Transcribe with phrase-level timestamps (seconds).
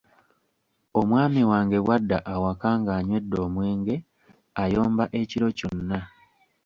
[0.99, 3.95] Omwami wange bwadda awaka ng'anywedde omwenge
[4.63, 5.99] ayomba ekiro kyonna.